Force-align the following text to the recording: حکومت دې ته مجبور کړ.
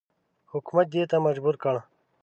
حکومت 0.51 0.85
دې 0.93 1.03
ته 1.11 1.17
مجبور 1.25 1.55
کړ. 1.63 1.75